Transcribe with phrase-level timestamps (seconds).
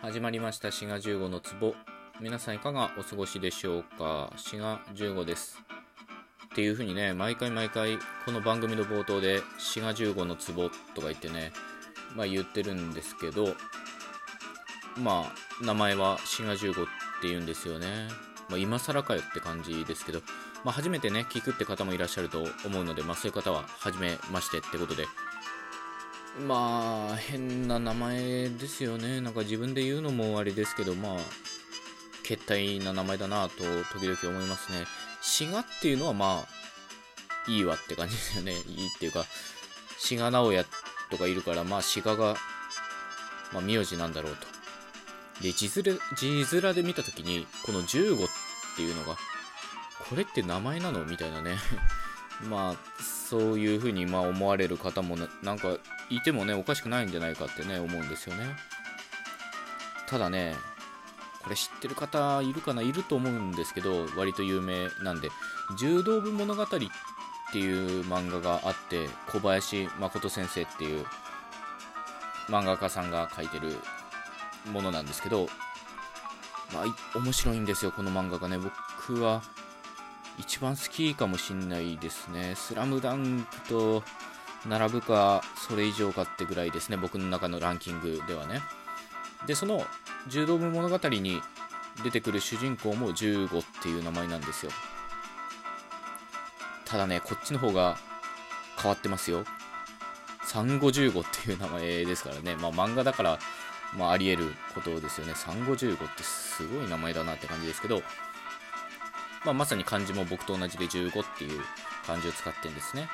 [0.00, 0.70] 始まりました。
[0.70, 1.74] 滋賀15の壺。
[2.20, 4.32] 皆さんいかがお過ごしでしょうか？
[4.36, 5.60] 滋賀15です。
[6.44, 11.50] っていう風にね毎回毎回この番組の冒頭で滋賀15の壺とか言ってね
[12.14, 13.54] まあ言ってるんですけど
[14.96, 16.86] まあ名前は滋賀15っ
[17.20, 18.06] て言うんですよね。
[18.48, 20.20] まあ、今更かよって感じですけど、
[20.64, 25.06] まあ、初めてね聞くって方もいらっしゃると思うので、まあ、そういう方は初めましてってことで
[26.46, 29.20] まあ変な名前ですよね。
[29.20, 31.16] なんか自分で言うのもあれですけどまあ
[32.22, 34.84] 決体な名前だなと時々思いますね。
[35.20, 38.52] 滋賀っていうのはまあいいわって感じですよね。
[38.52, 39.24] いいっていうか
[39.98, 40.64] 滋賀直哉
[41.10, 42.36] とかいるからまあ滋賀が、
[43.52, 44.58] まあ、名字なんだろうと。
[45.42, 48.28] で、字面、字面で見たときに、この15っ
[48.76, 49.16] ていうのが、
[50.08, 51.04] これって名前なの？
[51.04, 51.58] みたいなね。
[52.48, 52.76] まあ、
[53.28, 55.76] そういうふうにま思われる方もなんか
[56.08, 58.56] いてもね、おかしくないんじゃないかってね、思うんですよね。
[60.08, 60.56] ただね、
[61.42, 62.80] これ知ってる方いるかな？
[62.80, 65.28] いると思うんですけど、割と有名なんで、
[65.78, 66.68] 柔道部物語っ
[67.52, 71.04] ていう漫画があって、小林誠先生っていう
[72.48, 73.76] 漫画家さんが書いてる
[74.72, 75.48] ものなんですけど、
[76.72, 78.58] まあ、面白いんですよ、この漫画がね。
[78.58, 79.42] 僕は
[80.38, 82.54] 一番好きかもしんないですね。
[82.56, 84.02] スラムダンクと
[84.68, 88.60] 並ぶか、それ以上かってぐらいですね、僕の中のランキングではね。
[89.46, 89.84] で、その
[90.28, 91.40] 柔道部物語に
[92.02, 94.72] 出てくる主人公も15っていう名前なんですよ。
[96.84, 97.98] ただね、こっちの方が
[98.80, 99.44] 変わってますよ。
[100.44, 102.56] 産後15っていう名前ですからね。
[102.56, 103.38] まあ漫画だから
[103.96, 105.34] まあ、あり得ることですよね。
[105.34, 108.02] 産後15ってすごい名前だなって感じですけど、
[109.44, 111.60] まあ、まさに漢字も僕と同じで15っていう
[112.06, 113.08] 漢字を使ってるんですね。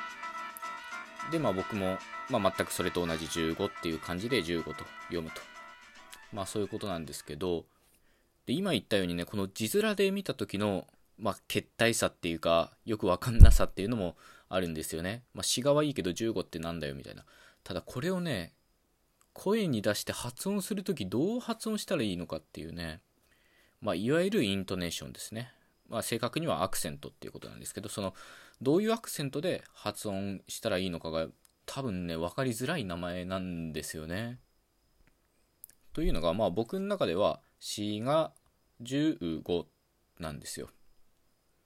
[1.31, 1.97] で、まあ僕も、
[2.29, 5.41] まあ、全くそれと同じ15っていう漢字で15と読むと。
[6.33, 7.65] まあそういうことなんですけど、
[8.45, 10.87] で、今言ったようにね、この字面で見た時の、
[11.17, 14.15] まあ、決体さっていうか、よくわかんなさっていうのも
[14.49, 15.23] あるんですよね。
[15.33, 17.25] まあ、詩がはいいけど15ってなんだよみたいな。
[17.63, 18.53] ただこれをね、
[19.33, 23.01] 声に出して発音するときどう発音したらいいのかっていうね、
[23.81, 25.51] まあ、いわゆるイントネーションですね。
[25.89, 28.13] まあ、正確にはアクセントっていうことなんですけど、その、
[28.61, 31.27] どういうアクセントで発音したらいいのかが
[31.65, 34.39] 多分ね、分かりづらい名前なんですよね。
[35.93, 38.33] というのが、まあ僕の中では、詩が
[38.81, 39.65] 15
[40.19, 40.69] なんですよ。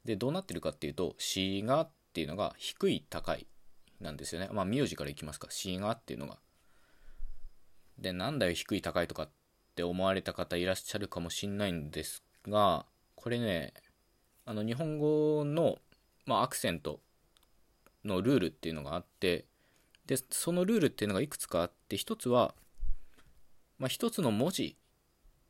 [0.06, 3.48] で、どうなってるかっていうと、詩がっていうのが低い高い
[4.00, 4.50] なんですよね。
[4.52, 5.48] まあ名字からいきますか。
[5.50, 6.40] 詩がっていうのが
[8.02, 9.30] で、なんだよ、低い高いとかっ
[9.76, 12.86] て思われた方いらっしゃるかもしんないんですが、
[13.16, 13.74] これね、
[14.46, 15.78] あの、日本語の、
[16.26, 17.00] まあ、アクセント
[18.04, 19.46] のルールっていうのがあって、
[20.06, 22.56] で、そのルールっていうのがいくつかあって、一つは、
[23.78, 24.76] まあ、一つの文字、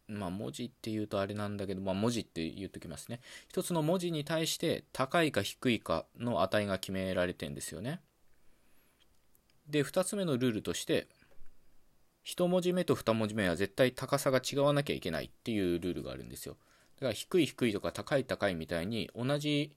[0.07, 3.21] まあ、文字って言うとあれなんだけど、まあ、文字って言っときますね。
[3.47, 8.01] 一つの文字に対して高いか低いかの値が決められてんですよね。
[9.67, 11.07] で、二つ目のルールとして、
[12.25, 16.57] 1文字目と2文字目は絶対高さが違わなきゃいけないっていうルールがあるんですよ。
[16.99, 19.71] だから低い低いとか高い高いみたいに同じ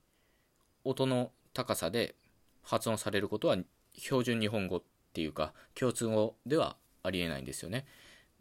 [0.84, 2.14] 音の高さで
[2.62, 3.56] 発音されることは
[3.94, 7.86] 標準日本語っていうか共通語ではありえないんですよね。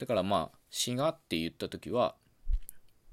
[0.02, 2.16] だからまあ、しがって言った時は、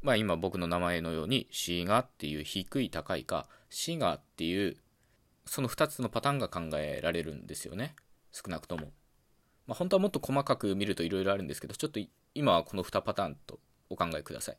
[0.00, 4.76] まあ今僕の名前のように、しがっていう低い高いか、しがっていう、
[5.44, 7.94] その2つのパターンが考えられるんですよね。
[8.32, 8.92] 少なくとも。
[9.66, 12.00] まあ、本当はもっと細かく見るといろいろあるんですけど、ちょっと
[12.34, 13.58] 今はこの2パターンと
[13.90, 14.58] お考えください。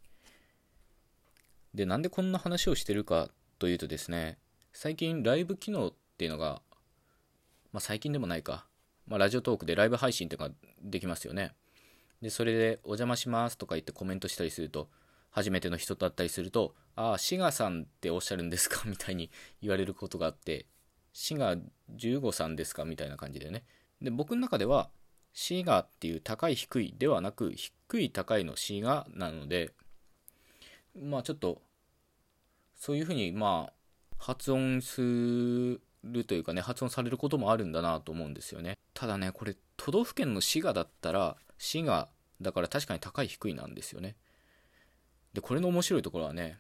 [1.74, 4.38] で、なんでこんな話をしてるかというとですね、
[4.74, 6.62] 最近ライブ機能っていうのが、
[7.72, 8.66] まあ、最近でもないか、
[9.08, 11.54] まあ、ラジオトークでライブ配信っていうのができますよね。
[12.22, 14.90] で、それでお邪魔しますとか言ってコメントしたりすると、
[15.32, 18.84] 初めての人だったりすると、ああ、シガさんっておっしゃるんですか？
[18.90, 19.30] みたいに
[19.62, 20.66] 言われることがあって、
[21.14, 21.56] シガ
[21.96, 22.86] 15さんですか？
[22.86, 23.64] みたいな感じでね。
[24.02, 24.90] で、僕の中では、
[25.34, 29.72] シガっていう高い低いではなく低い高いのシガなので
[31.00, 31.62] まあちょっと
[32.76, 33.74] そういうふうにまあ
[34.18, 35.02] 発音す
[36.04, 38.78] るというかね発音されることもあるんだなと思うんですよね。
[38.94, 42.10] ただねこれ都道府県の滋賀だったら滋賀
[42.42, 44.16] だから確かに高い低いなんですよね。
[45.34, 46.58] でこれの面白いところはね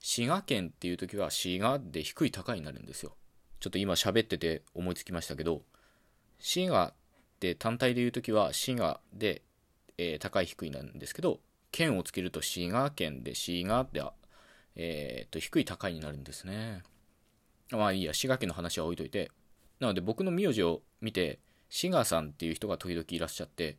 [0.00, 3.16] 滋賀県っていう時は滋賀で低い高いになるんですよ。
[3.60, 5.62] ちょっと今喋ってて思いつきましたけど
[6.38, 6.94] 滋賀っ
[7.38, 9.42] て単体で言うときは滋賀で、
[9.98, 11.40] えー、高い低いなんですけど、
[11.72, 14.02] 県をつけると滋賀県で滋賀で、
[14.76, 16.82] えー、と低い高いになるんですね。
[17.70, 19.30] まあいいや、滋賀県の話は置いといて。
[19.80, 23.78] なので僕の名字を見て、滋賀さんっていう人が時々いらっしゃって、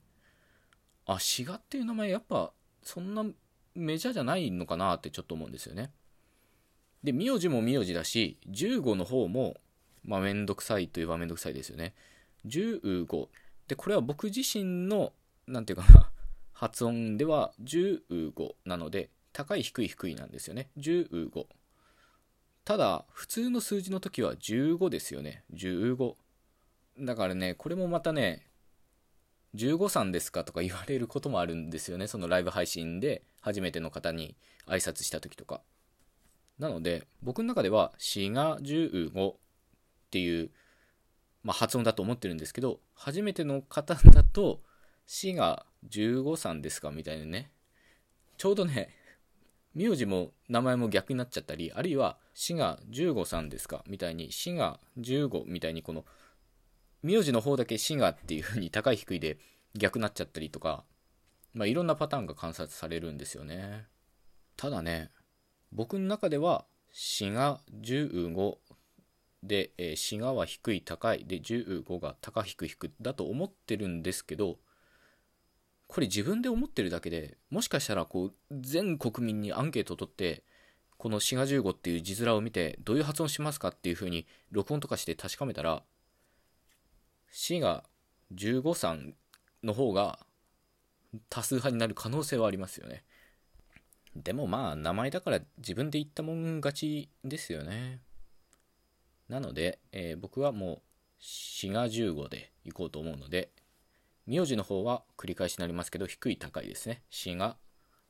[1.05, 2.51] あ、滋賀っていう名前やっぱ
[2.81, 3.23] そんな
[3.75, 5.91] メジャーじゃないのかなってちょっと思うんですよね。
[7.03, 9.55] で、名字も名字だし、15の方も、
[10.05, 11.93] まあ、めんどくさいといえばめんどくさいですよね。
[12.45, 13.27] 15。
[13.67, 15.13] で、これは僕自身の、
[15.47, 16.09] なんていうかな、
[16.53, 20.69] 発音では15なので、高い低い低いなんですよね。
[20.77, 21.45] 15。
[22.63, 25.43] ただ、普通の数字の時は15ですよね。
[25.53, 26.15] 15。
[26.99, 28.47] だからね、これもまたね、
[29.55, 32.07] 15さんですかとか言われることもあるんですよね。
[32.07, 34.35] そのライブ配信で初めての方に
[34.65, 35.61] 挨拶した時とか。
[36.59, 39.35] なので、僕の中では、死が15っ
[40.11, 40.51] ていう、
[41.43, 44.61] まあ、発音だと思ってるんですけど、初めての方だと、
[45.05, 47.51] 死が15さんですかみたいなね。
[48.37, 48.89] ちょうどね、
[49.73, 56.05] 名字も名前も逆になっちゃったり、あるいは、死が15さんですかみたいに、死が15みたいに、この、
[57.01, 59.37] 名字の方だけ死がっていう風に高い低いで
[59.75, 60.85] 逆になっちゃったりとか、
[61.53, 63.87] まあ、いろんなパターンが観察されるんですよね。
[64.55, 65.11] ただね、
[65.71, 68.57] 僕の中では、死が15
[69.43, 74.57] で、えー、滋賀は低い高いで15が高低低だと思ってるんですけど
[75.93, 80.41] これ自分で思ってるだけでもしかしたらこう全国民にアンケートを取って
[80.97, 85.83] この滋賀15っていう字面を見てどういう発音しますかっていう風に録音とかして確かめたら
[87.31, 87.83] 滋賀
[88.33, 89.13] 15さん
[89.63, 90.17] の方が
[91.29, 93.03] 多数派になる可能性はありますよね。
[94.15, 97.99] でもまあ名前だから自分で言ったもん勝ちですよね。
[99.29, 100.81] なので、えー、僕はもう
[101.19, 103.51] 滋賀15で行こうと思うので、
[104.25, 107.03] 名字の方は繰り返しになりますけど、低い高いですね。
[107.09, 107.57] 滋賀。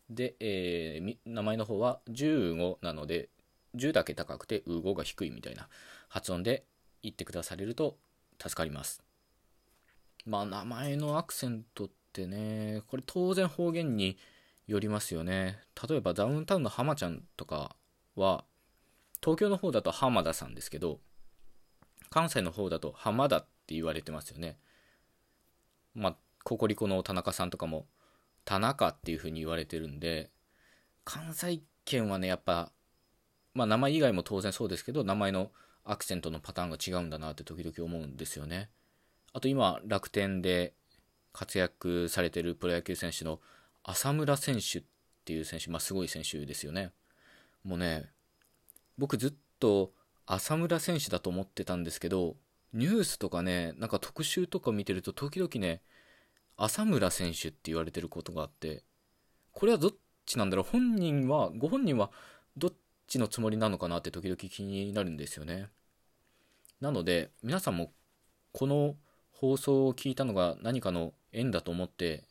[0.09, 3.29] で、えー、名前の方は15なので、
[3.75, 5.67] 10だけ高くて、う5が低いみたいな
[6.07, 6.65] 発音で
[7.01, 7.97] 言ってくだされると
[8.39, 9.03] 助かります。
[10.25, 14.17] まあ、名前のアクセントってね、これ当然方言に
[14.67, 15.59] よりますよね。
[15.89, 17.75] 例えばダウンタウンの浜ちゃんとか
[18.15, 18.45] は、
[19.21, 20.99] 東京の方だと浜田さんですけど、
[22.09, 24.57] 関西の方だと浜田って言われてますよね。
[25.95, 27.85] まあ、ココリコの田中さんとかも、
[28.45, 30.29] 田中っていう風に言われてるんで、
[31.05, 32.71] 関西圏はね、やっぱ、
[33.53, 35.51] まあ名前以外も当然そうですけど、名前の
[35.83, 38.69] アクセントのパターンが違うんだなって時々思うんですよね。
[39.33, 40.73] あと今、楽天で
[41.31, 43.39] 活躍されてるプロ野球選手の
[43.83, 44.83] 浅村選手っ
[45.25, 46.91] ていう選手、まあすごい選手ですよね。
[47.63, 48.09] もうね、
[48.97, 49.93] 僕ずっと
[50.25, 52.35] 浅村選手だと思ってたんですけど、
[52.73, 55.81] ニュースとかね、なんか特集とか見てると時々ね、
[56.57, 58.83] 浅村選手って言われてることがあって、
[59.51, 59.91] これはどっ
[60.25, 60.65] ちなんだろう？
[60.69, 62.11] 本人は、ご本人は
[62.57, 62.73] どっ
[63.07, 65.67] ちのつもりなのかなって時々気になるんですよね。
[66.81, 67.91] なので、皆さんも
[68.51, 68.95] この
[69.31, 72.23] 放送を聞いたのが何かの縁だと思って、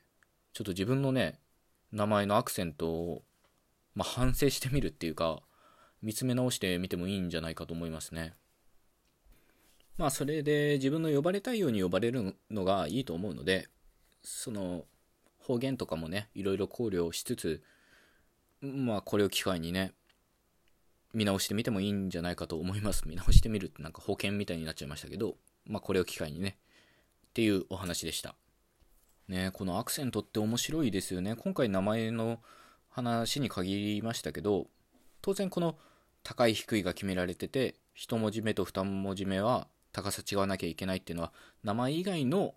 [0.52, 1.38] ちょっと自分のね、
[1.92, 3.22] 名前のアクセントを、
[3.94, 5.42] まあ、反省してみるっていうか、
[6.02, 8.34] 見つめ直してみてもいいんじゃないかと思いますね。
[9.96, 13.68] まあそれで自分の呼ばれたいように呼ばれるのがいいと思うので、
[14.22, 14.84] その
[15.38, 17.62] 方言とかもね、いろいろ考慮しつつ、
[18.60, 19.92] まあこれを機会にね、
[21.12, 23.06] 見直してみてもいいんじゃないかと思います。
[23.06, 25.36] 見直してみるってなんか保険みたいになっちゃいましたけど、
[25.66, 26.56] まあこれを機会にね、
[27.28, 28.34] っていうお話でした。
[29.28, 31.36] ねこのアクセントって面白いですよね。
[31.36, 32.40] 今回名前の
[32.88, 34.66] 話に限りましたけど、
[35.20, 35.76] 当然この
[36.22, 41.32] 高い低いが決められてて1文字目と2文字目は高さ違わなきゃいけないっていうのは
[41.62, 42.54] 名前以外の、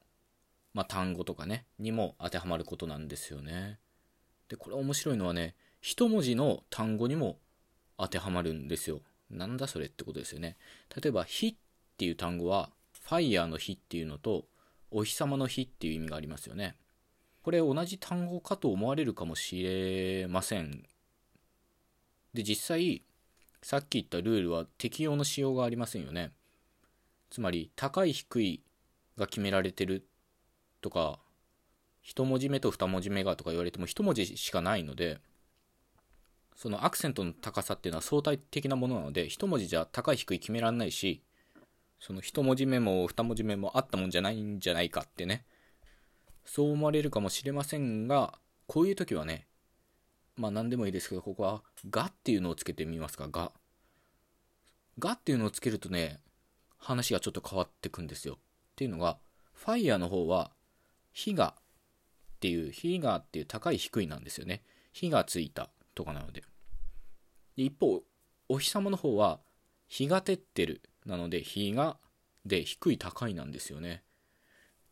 [0.74, 3.80] まあ、単語とかねにも当てはまることなんですよね。
[4.50, 7.38] でこれ面白いのはね1文字の単語にも
[7.98, 9.02] 当てはまるんですよ。
[9.30, 10.58] なんだそれってことですよね。
[11.02, 11.56] 例えば「火」っ
[11.98, 14.48] ていう単語はファイヤーの火っていうのと
[14.92, 16.76] お日様の日っていう意味がありますよね。
[17.44, 20.84] これ同じ単語かと思われるかもしれません。
[22.34, 23.04] で実際
[23.62, 26.32] さっき言ったルールは適用のしようがありませんよね。
[27.36, 28.64] つまり、高い低い
[29.18, 30.08] が決められてる
[30.80, 31.20] とか、
[32.06, 35.20] 1文字目と2文字目がとか言われても1文字しかないので、
[36.56, 41.24] そのアクセントの高さっていうのは相対的なものなので、1文字じゃ高い低い決められないし、
[42.00, 45.44] その1文字目も2文字目もあったもんじゃないんじゃないかってね、
[46.46, 49.46] そう思われるかもしれませんが、こういう時はね、
[50.38, 53.52] まあ何でもいいですけど、ここは、がっていうのをつけてみますか、が。
[55.00, 56.22] がっていうのをつけるとね、
[56.86, 58.36] 話がちょっと変わってくんですよ。
[58.36, 58.38] っ
[58.76, 59.18] ていうのが、
[59.54, 60.52] ファイヤーの方は、
[61.14, 64.62] 火がっていう、火がっていう高い低いなんですよね。
[64.92, 66.44] 火がついたとかなので。
[67.58, 68.04] で一方、
[68.50, 69.40] お日様の方は、
[69.88, 71.98] 日が照ってるなので、日が
[72.46, 74.04] で低い高いなんですよね。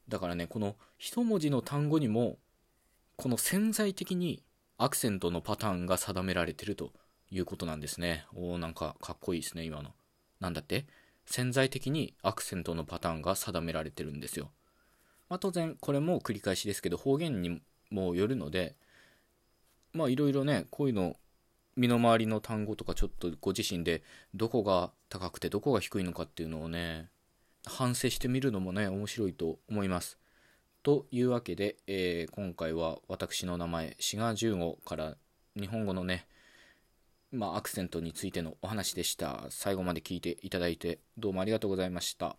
[0.08, 2.40] だからね、この一文字の単語にも、
[3.18, 4.44] この潜在的に
[4.78, 6.92] アクセントのパターンが定められてると
[7.30, 8.26] いうことなんですね。
[8.34, 9.94] おー、なんかかっこいいですね、今の。
[10.40, 10.88] なんだって？
[11.26, 14.52] 潜在的にアクセントのパターンが定められてるんですよ。
[15.30, 18.76] まあ、当然、これも繰り返しですけど、方言にもよるので、
[19.94, 21.16] まあいろいろね、こういうの、
[21.76, 24.04] 身の回りの単語とかちょっとご自身で
[24.36, 27.10] どこが高くてどこが低いのかっていうのをね、
[27.66, 30.20] 反省してみるのもね、面白いと思います。
[30.84, 35.16] というわけで、えー、今回は私の名前、志賀十五から
[35.56, 36.28] 日本語のね、
[37.34, 39.48] まあ、アクセントについてのお話でした。
[39.50, 42.38] 最後まで聞いていただいてどうもありがとうございました。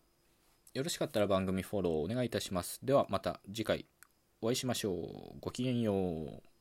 [0.72, 2.78] よろしかったら番組フォローお願いいたします。
[2.80, 3.86] ではまた次回
[4.40, 5.38] お会いしましょう。
[5.40, 6.53] ごきげんよう。